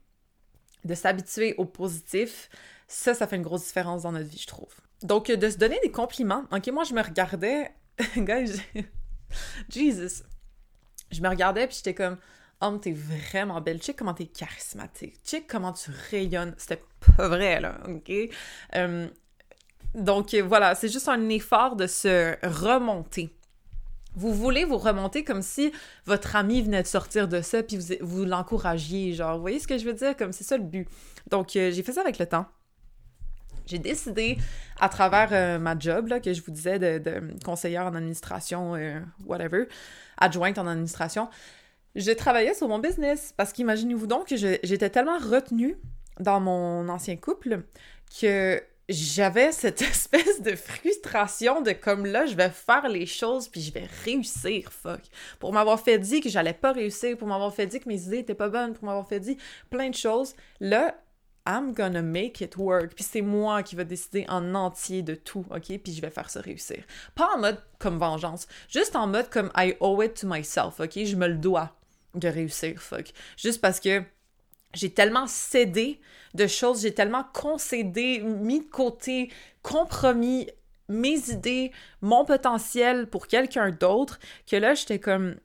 [0.84, 2.48] de s'habituer au positif,
[2.88, 4.74] ça, ça fait une grosse différence dans notre vie, je trouve.
[5.02, 6.66] Donc, de se donner des compliments, OK?
[6.68, 7.70] Moi, je me regardais,
[8.16, 8.62] guys,
[9.68, 10.22] Jesus,
[11.10, 12.16] je me regardais puis j'étais comme
[12.64, 13.78] Homme, t'es vraiment belle.
[13.78, 15.20] Check comment t'es charismatique.
[15.22, 16.54] Check comment tu rayonnes.
[16.56, 16.82] C'était
[17.16, 18.10] pas vrai, là, OK?
[18.76, 19.06] Euh,
[19.94, 23.36] donc, voilà, c'est juste un effort de se remonter.
[24.16, 25.72] Vous voulez vous remonter comme si
[26.06, 29.68] votre ami venait de sortir de ça, puis vous, vous l'encouragiez, genre, vous voyez ce
[29.68, 30.16] que je veux dire?
[30.16, 30.88] Comme c'est ça le but.
[31.28, 32.46] Donc, euh, j'ai fait ça avec le temps.
[33.66, 34.38] J'ai décidé,
[34.80, 38.74] à travers euh, ma job, là, que je vous disais, de, conseillère en administration,
[39.26, 39.64] whatever,
[40.16, 41.28] adjointe en administration,
[41.94, 43.32] je travaillais sur mon business.
[43.36, 45.76] Parce qu'imaginez-vous donc que j'étais tellement retenue
[46.20, 47.62] dans mon ancien couple
[48.20, 53.60] que j'avais cette espèce de frustration de comme là, je vais faire les choses puis
[53.60, 55.00] je vais réussir, fuck.
[55.38, 58.18] Pour m'avoir fait dire que j'allais pas réussir, pour m'avoir fait dire que mes idées
[58.18, 59.36] étaient pas bonnes, pour m'avoir fait dire
[59.70, 60.94] plein de choses, là,
[61.46, 62.94] I'm gonna make it work.
[62.94, 65.78] Puis c'est moi qui vais décider en entier de tout, ok?
[65.82, 66.82] Puis je vais faire ça réussir.
[67.14, 71.04] Pas en mode comme vengeance, juste en mode comme I owe it to myself, ok?
[71.04, 71.76] Je me le dois
[72.14, 73.12] de réussir, fuck.
[73.36, 74.02] Juste parce que
[74.74, 76.00] j'ai tellement cédé
[76.34, 79.30] de choses, j'ai tellement concédé, mis de côté,
[79.62, 80.48] compromis
[80.88, 81.72] mes idées,
[82.02, 85.36] mon potentiel pour quelqu'un d'autre, que là, j'étais comme,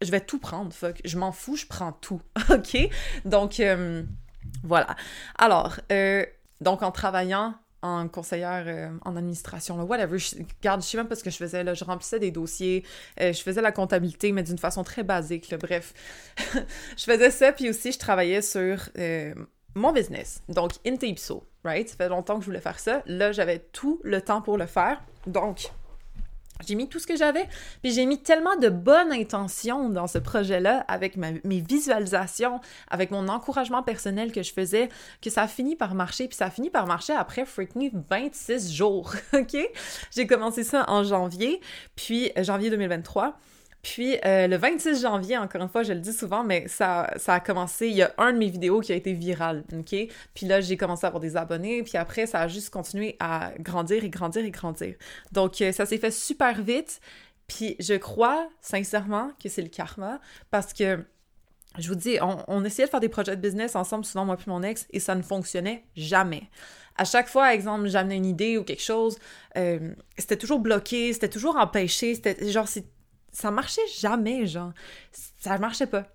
[0.00, 2.76] je vais tout prendre, fuck, je m'en fous, je prends tout, ok?
[3.24, 4.02] Donc, euh,
[4.62, 4.94] voilà.
[5.36, 6.24] Alors, euh,
[6.60, 10.18] donc en travaillant en conseillère euh, en administration, là, whatever.
[10.18, 11.74] Je, regarde, je sais même pas ce que je faisais, là.
[11.74, 12.84] Je remplissais des dossiers,
[13.20, 15.58] euh, je faisais la comptabilité, mais d'une façon très basique, là.
[15.58, 15.94] Bref.
[16.96, 19.34] je faisais ça, puis aussi, je travaillais sur euh,
[19.74, 20.42] mon business.
[20.48, 21.88] Donc, Intapso, right?
[21.88, 23.02] Ça fait longtemps que je voulais faire ça.
[23.06, 25.02] Là, j'avais tout le temps pour le faire.
[25.26, 25.70] Donc,
[26.66, 27.48] j'ai mis tout ce que j'avais,
[27.82, 33.28] puis j'ai mis tellement de bonnes intentions dans ce projet-là, avec mes visualisations, avec mon
[33.28, 34.88] encouragement personnel que je faisais,
[35.22, 38.72] que ça a fini par marcher, puis ça a fini par marcher après freaking 26
[38.72, 39.56] jours, ok?
[40.14, 41.60] J'ai commencé ça en janvier,
[41.96, 43.38] puis euh, janvier 2023,
[43.82, 47.34] puis euh, le 26 janvier, encore une fois, je le dis souvent, mais ça, ça
[47.34, 49.94] a commencé, il y a un de mes vidéos qui a été viral, OK?
[50.34, 53.52] Puis là, j'ai commencé à avoir des abonnés, puis après, ça a juste continué à
[53.58, 54.94] grandir et grandir et grandir.
[55.32, 57.00] Donc, euh, ça s'est fait super vite,
[57.46, 61.02] puis je crois sincèrement que c'est le karma, parce que
[61.78, 64.50] je vous dis, on, essayait de faire des projets de business ensemble, souvent moi puis
[64.50, 66.42] mon ex, et ça ne fonctionnait jamais.
[66.96, 69.18] À chaque fois, exemple, j'amenais une idée ou quelque chose,
[69.56, 72.84] euh, c'était toujours bloqué, c'était toujours empêché, c'était genre, c'est
[73.32, 74.72] ça marchait jamais, genre.
[75.38, 76.06] Ça marchait pas.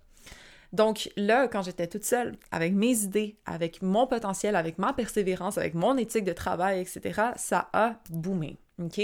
[0.72, 5.58] Donc là, quand j'étais toute seule, avec mes idées, avec mon potentiel, avec ma persévérance,
[5.58, 8.58] avec mon éthique de travail, etc., ça a boomé.
[8.82, 9.00] OK?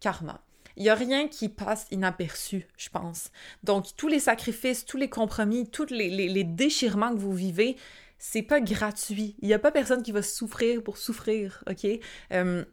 [0.00, 0.40] Karma.
[0.76, 3.30] Il n'y a rien qui passe inaperçu, je pense.
[3.62, 7.76] Donc, tous les sacrifices, tous les compromis, tous les, déchirements que vous vivez,
[8.18, 9.36] c'est pas gratuit.
[9.42, 11.86] Il n'y a pas personne qui va souffrir pour souffrir, OK?
[12.32, 12.64] Euh,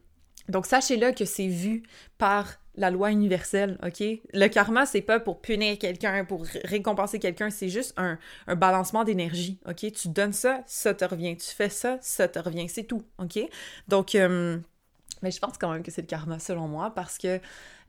[0.49, 1.83] donc, sachez-le que c'est vu
[2.17, 4.03] par la loi universelle, OK?
[4.33, 8.17] Le karma, c'est pas pour punir quelqu'un, pour récompenser quelqu'un, c'est juste un,
[8.55, 9.91] balancement d'énergie, OK?
[9.91, 11.37] Tu donnes ça, ça te revient.
[11.37, 12.67] Tu fais ça, ça te revient.
[12.67, 13.39] C'est tout, OK?
[13.87, 14.57] Donc, euh,
[15.21, 17.39] mais je pense quand même que c'est le karma, selon moi, parce que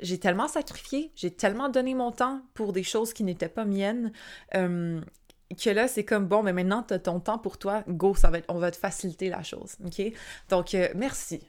[0.00, 4.12] j'ai tellement sacrifié, j'ai tellement donné mon temps pour des choses qui n'étaient pas miennes,
[4.54, 5.00] euh,
[5.62, 8.38] que là, c'est comme, bon, mais maintenant, tu ton temps pour toi, go, ça va
[8.38, 10.02] être, on va te faciliter la chose, OK?
[10.48, 11.40] Donc, euh, merci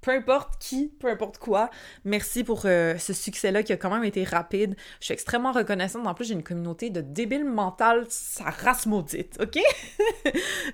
[0.00, 1.70] peu importe qui, peu importe quoi,
[2.04, 4.76] merci pour euh, ce succès-là qui a quand même été rapide.
[5.00, 6.06] Je suis extrêmement reconnaissante.
[6.06, 9.58] En plus, j'ai une communauté de débiles mentales, sa race maudite, OK?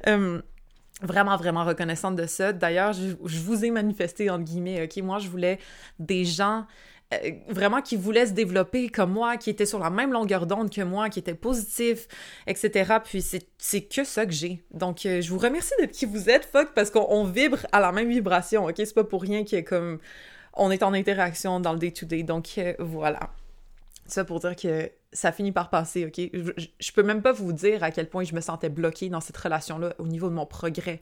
[0.06, 0.40] Euh,
[1.02, 2.52] vraiment, vraiment reconnaissante de ça.
[2.52, 5.02] D'ailleurs, je, je, vous ai manifesté, entre guillemets, OK?
[5.02, 5.58] Moi, je voulais
[5.98, 6.66] des gens
[7.14, 10.70] euh, vraiment qui voulait se développer comme moi, qui était sur la même longueur d'onde
[10.70, 12.08] que moi, qui était positif,
[12.48, 12.96] etc.
[13.04, 14.64] Puis c'est que ça que j'ai.
[14.72, 17.92] Donc, euh, je vous remercie de qui vous êtes, fuck, parce qu'on vibre à la
[17.92, 18.74] même vibration, ok?
[18.78, 19.98] C'est pas pour rien que comme
[20.54, 22.24] on est en interaction dans le day-to-day.
[22.24, 23.20] Donc, euh, voilà.
[24.06, 26.30] Ça pour dire que ça finit par passer, ok?
[26.32, 29.20] Je, je, peux même pas vous dire à quel point je me sentais bloquée dans
[29.20, 31.00] cette relation-là au niveau de mon progrès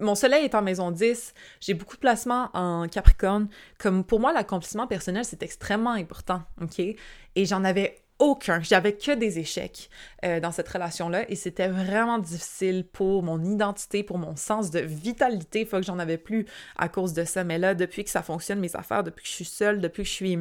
[0.00, 3.48] mon soleil est en maison 10, j'ai beaucoup de placements en Capricorne.
[3.78, 6.78] Comme pour moi, l'accomplissement personnel, c'est extrêmement important, OK?
[6.80, 8.60] Et j'en avais aucun.
[8.60, 9.90] J'avais que des échecs
[10.24, 14.80] euh, dans cette relation-là et c'était vraiment difficile pour mon identité, pour mon sens de
[14.80, 15.64] vitalité.
[15.64, 17.44] Faut que j'en avais plus à cause de ça.
[17.44, 20.08] Mais là, depuis que ça fonctionne, mes affaires, depuis que je suis seule, depuis que
[20.08, 20.38] je suis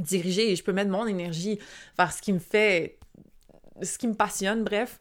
[0.00, 1.58] dirigée et je peux mettre mon énergie
[1.98, 2.98] vers ce qui me fait,
[3.82, 5.00] ce qui me passionne, bref,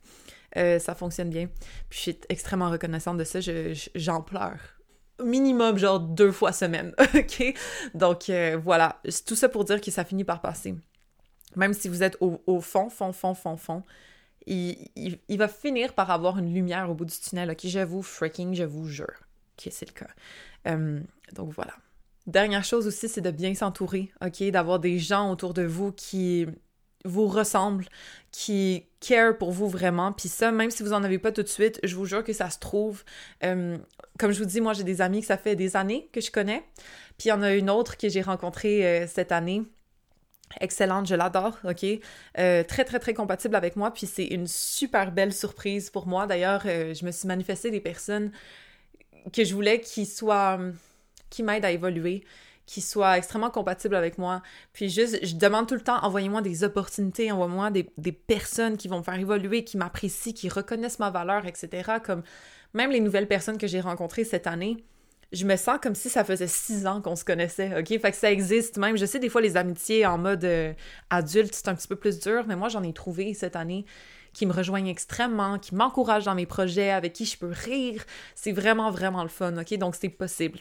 [0.57, 1.47] euh, ça fonctionne bien.
[1.89, 3.39] Puis je suis extrêmement reconnaissante de ça.
[3.95, 4.59] J'en pleure.
[5.23, 7.53] Minimum, genre deux fois semaine, OK?
[7.93, 10.75] Donc euh, voilà, tout ça pour dire que ça finit par passer.
[11.55, 13.83] Même si vous êtes au, fond, fond, fond, fond, fond,
[14.47, 17.59] il, va finir par avoir une lumière au bout du tunnel, OK?
[17.63, 19.21] J'avoue, freaking, je vous jure
[19.55, 20.09] que c'est le cas.
[20.67, 20.99] Euh,
[21.33, 21.73] donc voilà.
[22.25, 24.43] Dernière chose aussi, c'est de bien s'entourer, OK?
[24.49, 26.47] D'avoir des gens autour de vous qui
[27.05, 27.85] vous ressemblent,
[28.31, 30.11] qui care pour vous vraiment.
[30.11, 32.33] Puis ça, même si vous en avez pas tout de suite, je vous jure que
[32.33, 33.03] ça se trouve.
[33.43, 33.77] Euh,
[34.17, 36.31] comme je vous dis, moi, j'ai des amis que ça fait des années que je
[36.31, 36.63] connais.
[37.17, 39.63] Puis il y en a une autre que j'ai rencontrée euh, cette année.
[40.61, 41.85] Excellente, je l'adore, ok?
[42.37, 43.91] Euh, très, très, très compatible avec moi.
[43.91, 46.25] Puis c'est une super belle surprise pour moi.
[46.27, 48.31] D'ailleurs, je me suis manifesté des personnes
[49.31, 50.59] que je voulais qui soient...
[51.29, 52.23] qui m'aident à évoluer
[52.65, 54.41] qui soit extrêmement compatible avec moi.
[54.71, 58.99] Puis juste, je demande tout le temps, envoyez-moi des opportunités, envoyez-moi des, personnes qui vont
[58.99, 61.93] me faire évoluer, qui m'apprécient, qui reconnaissent ma valeur, etc.
[62.03, 62.23] Comme
[62.73, 64.77] même les nouvelles personnes que j'ai rencontrées cette année,
[65.33, 67.87] je me sens comme si ça faisait six ans qu'on se connaissait, OK?
[67.87, 68.97] Fait que ça existe même.
[68.97, 70.73] Je sais, des fois, les amitiés en mode euh,
[71.09, 73.85] adulte, c'est un petit peu plus dur, mais moi, j'en ai trouvé cette année
[74.33, 78.03] qui me rejoignent extrêmement, qui m'encouragent dans mes projets, avec qui je peux rire.
[78.35, 79.73] C'est vraiment, vraiment le fun, OK?
[79.77, 80.59] Donc, c'est possible.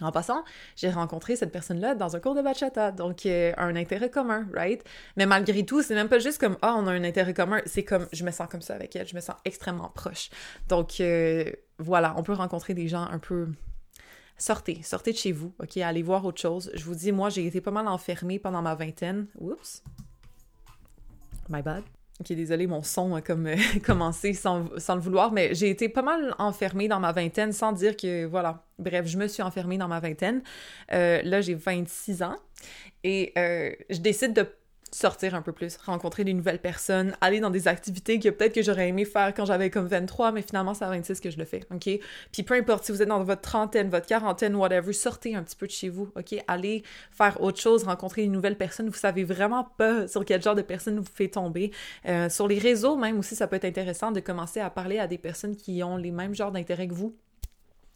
[0.00, 0.44] En passant,
[0.76, 4.84] j'ai rencontré cette personne-là dans un cours de bachata, donc euh, un intérêt commun, right?
[5.16, 7.84] Mais malgré tout, c'est même pas juste comme ah, on a un intérêt commun, c'est
[7.84, 10.30] comme je me sens comme ça avec elle, je me sens extrêmement proche.
[10.68, 11.44] Donc euh,
[11.78, 13.48] voilà, on peut rencontrer des gens un peu
[14.38, 16.70] sortez, sortez de chez vous, ok, allez voir autre chose.
[16.74, 19.26] Je vous dis, moi, j'ai été pas mal enfermée pendant ma vingtaine.
[19.40, 19.82] Oups.
[21.48, 21.82] My bad.
[22.20, 26.02] Ok, désolé, mon son a comme euh, commencé sans, le vouloir, mais j'ai été pas
[26.02, 29.86] mal enfermée dans ma vingtaine sans dire que, voilà, bref, je me suis enfermée dans
[29.86, 30.42] ma vingtaine.
[30.92, 32.36] Euh, là, j'ai 26 ans
[33.04, 34.48] et euh, je décide de
[34.92, 38.62] sortir un peu plus, rencontrer des nouvelles personnes, aller dans des activités que peut-être que
[38.62, 41.44] j'aurais aimé faire quand j'avais comme 23, mais finalement c'est à 26 que je le
[41.44, 41.88] fais, OK?
[42.32, 45.56] Puis peu importe si vous êtes dans votre trentaine, votre quarantaine, whatever, sortez un petit
[45.56, 46.34] peu de chez vous, OK?
[46.46, 50.54] Allez faire autre chose, rencontrer des nouvelles personnes, vous savez vraiment pas sur quel genre
[50.54, 51.70] de personnes vous fait tomber.
[52.06, 55.06] Euh, sur les réseaux même aussi, ça peut être intéressant de commencer à parler à
[55.06, 57.14] des personnes qui ont les mêmes genres d'intérêts que vous.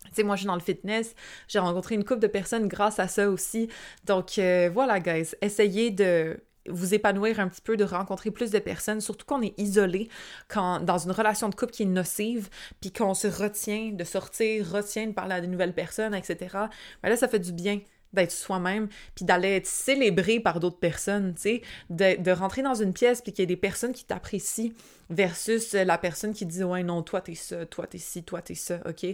[0.06, 1.14] Tu sais, moi, je suis dans le fitness.
[1.48, 3.68] J'ai rencontré une couple de personnes grâce à ça aussi.
[4.04, 5.30] Donc, euh, voilà, guys.
[5.40, 9.58] Essayez de vous épanouir un petit peu, de rencontrer plus de personnes, surtout qu'on est
[9.58, 10.08] isolé
[10.48, 12.48] quand dans une relation de couple qui est nocive,
[12.80, 16.36] puis qu'on se retient de sortir, retient de parler à de nouvelles personnes, etc.
[16.52, 16.68] Mais
[17.04, 17.80] ben là, ça fait du bien
[18.12, 22.92] d'être soi-même, puis d'aller être célébré par d'autres personnes, tu sais, de, rentrer dans une
[22.92, 24.70] pièce, puis qu'il y ait des personnes qui t'apprécient,
[25.10, 28.54] versus la personne qui dit «Ouais, non, toi, t'es ça, toi, t'es ci, toi, t'es
[28.54, 29.06] ça, OK?»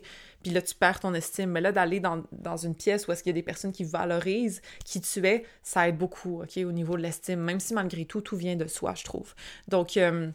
[0.43, 1.51] Puis là, tu perds ton estime.
[1.51, 3.83] Mais là, d'aller dans, dans, une pièce où est-ce qu'il y a des personnes qui
[3.85, 8.05] valorisent qui tu es, ça aide beaucoup, OK, au niveau de l'estime, même si malgré
[8.05, 9.35] tout, tout vient de soi, je trouve.
[9.69, 9.97] Donc...
[9.97, 10.31] Euh,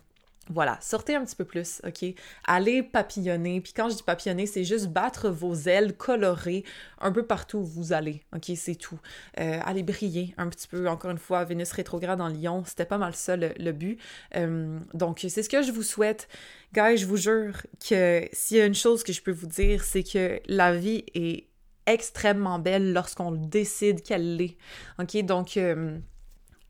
[0.49, 2.05] voilà, sortez un petit peu plus, OK?
[2.45, 3.61] Allez papillonner.
[3.61, 6.65] Puis quand je dis papillonner, c'est juste battre vos ailes colorées
[6.99, 8.51] un peu partout où vous allez, OK?
[8.55, 8.99] C'est tout.
[9.39, 10.89] Euh, allez briller un petit peu.
[10.89, 13.99] Encore une fois, Vénus rétrograde en Lion, c'était pas mal ça le, but.
[14.35, 16.27] Euh, donc, c'est ce que je vous souhaite.
[16.73, 19.83] Guys, je vous jure que s'il y a une chose que je peux vous dire,
[19.83, 21.47] c'est que la vie est
[21.85, 24.57] extrêmement belle lorsqu'on décide qu'elle l'est.
[24.99, 25.23] OK?
[25.23, 25.55] Donc...
[25.55, 25.99] Euh,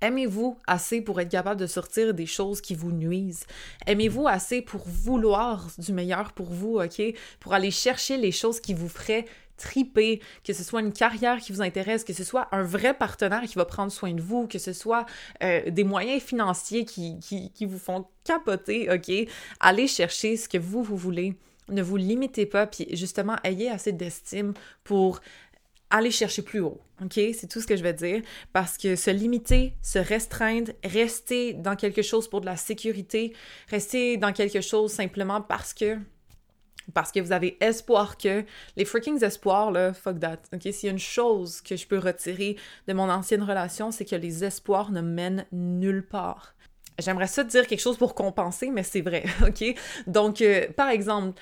[0.04, 3.46] Aimez-vous assez pour être capable de sortir des choses qui vous nuisent?
[3.88, 7.02] Aimez-vous assez pour vouloir du meilleur pour vous, OK?
[7.40, 9.24] Pour aller chercher les choses qui vous feraient
[9.56, 13.44] triper, que ce soit une carrière qui vous intéresse, que ce soit un vrai partenaire
[13.44, 15.06] qui va prendre soin de vous, que ce soit
[15.42, 19.10] euh, des moyens financiers qui, qui, qui vous font capoter, OK?
[19.62, 21.38] Allez chercher ce que vous, vous voulez.
[21.70, 25.22] Ne vous limitez pas, puis justement, ayez assez d'estime pour
[25.94, 26.82] aller chercher plus haut.
[27.02, 27.14] OK?
[27.14, 28.22] C'est tout ce que je vais dire.
[28.52, 33.34] Parce que se limiter, se restreindre, rester dans quelque chose pour de la sécurité,
[33.70, 35.98] rester dans quelque chose simplement parce que.
[36.94, 38.44] Parce que vous avez espoir que.
[38.76, 40.40] Les freaking espoirs, là, fuck that.
[40.54, 40.64] OK?
[40.64, 44.16] S'il y a une chose que je peux retirer de mon ancienne relation, c'est que
[44.16, 46.56] les espoirs ne mènent nulle part.
[47.00, 49.24] J'aimerais ça dire quelque chose pour compenser, mais c'est vrai.
[49.48, 49.64] OK?
[50.08, 51.40] Donc, euh, par exemple,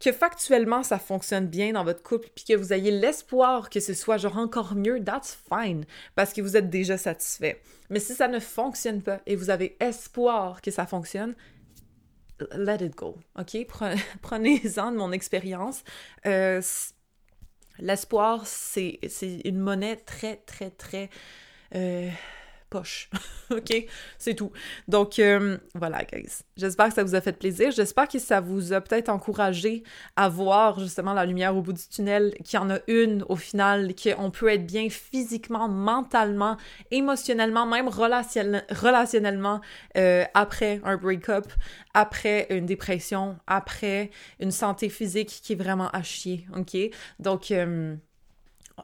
[0.00, 3.94] que factuellement ça fonctionne bien dans votre couple, puis que vous ayez l'espoir que ce
[3.94, 5.84] soit genre encore mieux, that's fine,
[6.14, 7.60] parce que vous êtes déjà satisfait.
[7.90, 11.34] Mais si ça ne fonctionne pas et vous avez espoir que ça fonctionne,
[12.52, 13.66] let it go, ok?
[14.22, 15.82] Prenez-en de mon expérience.
[16.26, 16.62] Euh,
[17.78, 19.00] l'espoir, c'est
[19.44, 21.10] une monnaie très, très, très...
[21.74, 22.08] Euh,
[22.68, 23.10] poche.
[23.50, 23.86] OK?
[24.18, 24.52] C'est tout.
[24.86, 26.42] Donc, euh, voilà, guys.
[26.56, 27.70] J'espère que ça vous a fait plaisir.
[27.70, 29.82] J'espère que ça vous a peut-être encouragé
[30.16, 33.36] à voir justement la lumière au bout du tunnel, qu'il y en a une au
[33.36, 36.56] final, qu'on peut être bien physiquement, mentalement,
[36.90, 39.60] émotionnellement, même relationnellement
[39.96, 41.46] euh, après un break-up,
[41.94, 44.10] après une dépression, après
[44.40, 46.46] une santé physique qui est vraiment à chier.
[46.56, 46.76] OK?
[47.18, 47.96] Donc, euh,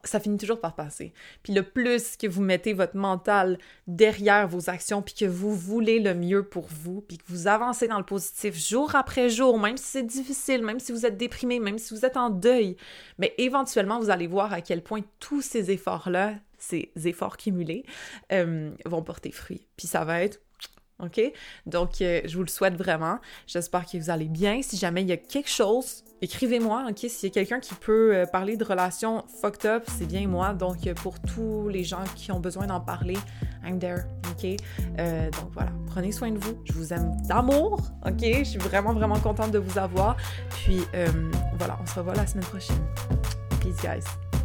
[0.04, 1.12] ça finit toujours par passer.
[1.42, 6.00] Puis le plus que vous mettez votre mental derrière vos actions, puis que vous voulez
[6.00, 9.76] le mieux pour vous, puis que vous avancez dans le positif jour après jour, même
[9.76, 12.76] si c'est difficile, même si vous êtes déprimé, même si vous êtes en deuil,
[13.18, 17.84] mais éventuellement, vous allez voir à quel point tous ces efforts-là, ces efforts cumulés,
[18.32, 19.66] euh, vont porter fruit.
[19.76, 20.40] Puis ça va être
[21.02, 21.20] OK?
[21.66, 23.18] Donc, euh, je vous le souhaite vraiment.
[23.46, 24.60] J'espère que vous allez bien.
[24.62, 26.98] Si jamais il y a quelque chose, écrivez-moi, OK?
[27.08, 30.54] S'il y a quelqu'un qui peut euh, parler de relations fucked up, c'est bien moi.
[30.54, 33.18] Donc, euh, pour tous les gens qui ont besoin d'en parler,
[33.64, 34.56] I'm there, OK?
[34.96, 35.72] donc, voilà.
[35.86, 36.58] Prenez soin de vous.
[36.64, 38.20] Je vous aime d'amour, OK?
[38.22, 40.16] Je suis vraiment, vraiment contente de vous avoir.
[40.50, 40.80] Puis,
[41.58, 42.84] voilà, on se revoit la semaine prochaine.
[43.60, 44.43] Peace, guys.